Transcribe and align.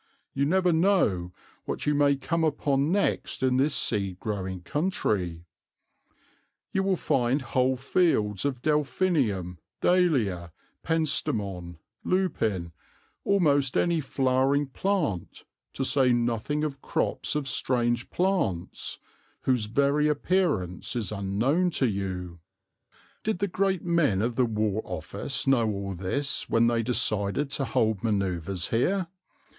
You 0.33 0.45
never 0.45 0.73
know 0.73 1.31
what 1.65 1.85
you 1.85 1.93
may 1.93 2.15
come 2.15 2.43
upon 2.43 2.91
next 2.91 3.43
in 3.43 3.57
this 3.57 3.75
seed 3.75 4.19
growing 4.19 4.61
country. 4.61 5.45
You 6.71 6.81
will 6.81 6.95
find 6.95 7.43
whole 7.43 7.75
fields 7.75 8.43
of 8.43 8.63
Delphinium, 8.63 9.59
Dahlia, 9.79 10.53
Penstemon, 10.83 11.77
Lupin, 12.03 12.71
almost 13.23 13.77
any 13.77 14.01
flowering 14.01 14.65
plant, 14.69 15.43
to 15.73 15.85
say 15.85 16.11
nothing 16.13 16.63
of 16.63 16.81
crops 16.81 17.35
of 17.35 17.47
strange 17.47 18.09
plants, 18.09 18.97
whose 19.41 19.65
very 19.65 20.07
appearance 20.07 20.95
is 20.95 21.11
unknown 21.11 21.69
to 21.69 21.85
you." 21.85 22.39
Author. 22.41 23.21
"Did 23.23 23.37
the 23.37 23.47
great 23.47 23.85
men 23.85 24.23
of 24.23 24.35
the 24.35 24.45
War 24.47 24.81
Office 24.83 25.45
know 25.45 25.69
all 25.69 25.93
this 25.93 26.49
when 26.49 26.65
they 26.65 26.81
decided 26.81 27.51
to 27.51 27.65
hold 27.65 28.01
manoeuvres 28.03 28.69
here? 28.69 29.05